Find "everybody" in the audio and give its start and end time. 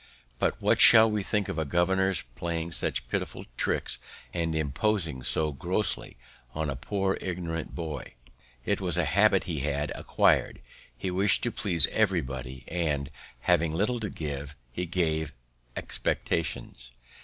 11.91-12.63